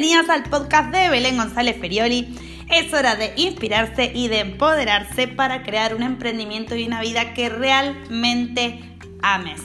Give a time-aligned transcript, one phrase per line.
[0.00, 2.28] Bienvenidas al podcast de Belén González Ferioli.
[2.70, 7.48] Es hora de inspirarse y de empoderarse para crear un emprendimiento y una vida que
[7.48, 8.78] realmente
[9.22, 9.60] ames.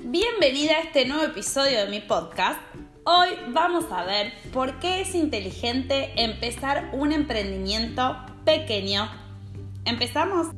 [0.00, 2.58] Bienvenida a este nuevo episodio de mi podcast.
[3.04, 9.08] Hoy vamos a ver por qué es inteligente empezar un emprendimiento pequeño
[9.84, 10.48] ¿Empezamos?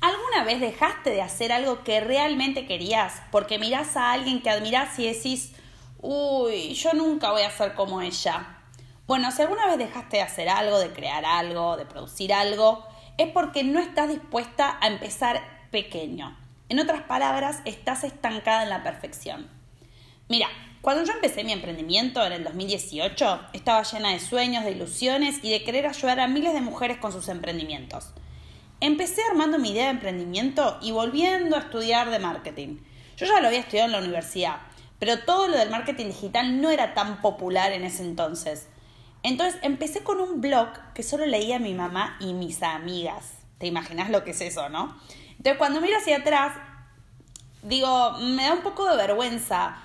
[0.00, 4.98] ¿Alguna vez dejaste de hacer algo que realmente querías porque mirás a alguien que admirás
[4.98, 5.52] y decís,
[5.98, 8.58] uy, yo nunca voy a ser como ella?
[9.06, 12.86] Bueno, si alguna vez dejaste de hacer algo, de crear algo, de producir algo,
[13.18, 16.38] es porque no estás dispuesta a empezar pequeño.
[16.70, 19.46] En otras palabras, estás estancada en la perfección.
[20.28, 20.48] Mira,
[20.82, 25.50] cuando yo empecé mi emprendimiento en el 2018, estaba llena de sueños, de ilusiones y
[25.52, 28.08] de querer ayudar a miles de mujeres con sus emprendimientos.
[28.80, 32.78] Empecé armando mi idea de emprendimiento y volviendo a estudiar de marketing.
[33.16, 34.56] Yo ya lo había estudiado en la universidad,
[34.98, 38.66] pero todo lo del marketing digital no era tan popular en ese entonces.
[39.22, 43.34] Entonces empecé con un blog que solo leía mi mamá y mis amigas.
[43.58, 44.98] ¿Te imaginas lo que es eso, no?
[45.36, 46.54] Entonces cuando miro hacia atrás,
[47.62, 49.76] digo, me da un poco de vergüenza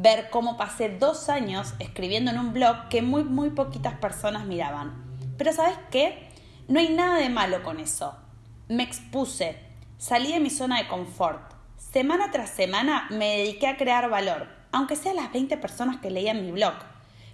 [0.00, 4.94] ver cómo pasé dos años escribiendo en un blog que muy, muy poquitas personas miraban.
[5.36, 6.30] Pero ¿sabes qué?
[6.68, 8.16] No hay nada de malo con eso.
[8.68, 9.58] Me expuse,
[9.98, 11.52] salí de mi zona de confort.
[11.76, 16.46] Semana tras semana me dediqué a crear valor, aunque sean las 20 personas que leían
[16.46, 16.74] mi blog.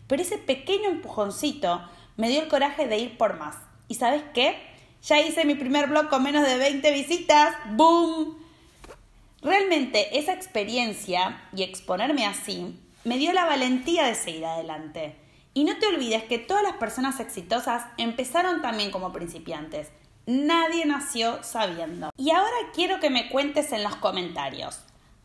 [0.09, 1.83] Pero ese pequeño empujoncito
[2.17, 3.59] me dio el coraje de ir por más.
[3.87, 4.57] ¿Y sabes qué?
[5.03, 7.55] Ya hice mi primer blog con menos de 20 visitas.
[7.77, 8.46] ¡Boom!
[9.47, 15.15] Realmente esa experiencia y exponerme así me dio la valentía de seguir adelante.
[15.55, 19.93] Y no te olvides que todas las personas exitosas empezaron también como principiantes.
[20.27, 22.11] Nadie nació sabiendo.
[22.17, 24.81] Y ahora quiero que me cuentes en los comentarios.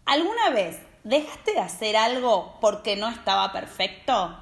[0.06, 4.38] ¿Alguna vez dejaste de hacer algo porque no estaba perfecto?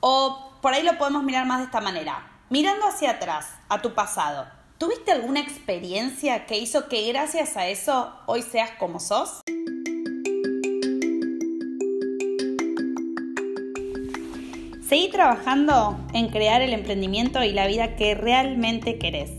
[0.00, 2.28] O por ahí lo podemos mirar más de esta manera.
[2.50, 4.48] Mirando hacia atrás, a tu pasado,
[4.82, 9.40] ¿Tuviste alguna experiencia que hizo que gracias a eso hoy seas como sos?
[14.88, 19.30] Seguí trabajando en crear el emprendimiento y la vida que realmente querés.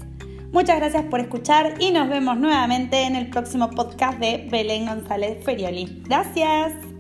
[0.54, 5.44] Muchas gracias por escuchar y nos vemos nuevamente en el próximo podcast de Belén González
[5.44, 6.04] Ferioli.
[6.06, 6.93] Gracias.